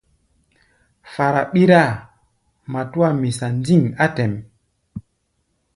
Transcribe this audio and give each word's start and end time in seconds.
Fara 1.13 1.41
ɓíráa, 1.51 1.89
matúa 2.71 3.07
misa 3.21 3.45
ndîŋ 3.57 3.83
á 4.03 4.05
tɛ̌ʼm. 4.15 4.33